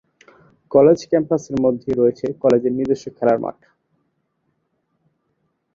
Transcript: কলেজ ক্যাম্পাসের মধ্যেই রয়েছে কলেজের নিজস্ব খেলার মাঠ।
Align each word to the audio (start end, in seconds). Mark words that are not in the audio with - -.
কলেজ 0.71 0.99
ক্যাম্পাসের 1.09 1.55
মধ্যেই 1.63 1.97
রয়েছে 1.97 2.25
কলেজের 2.43 2.73
নিজস্ব 2.77 3.05
খেলার 3.17 3.37
মাঠ। 3.43 3.57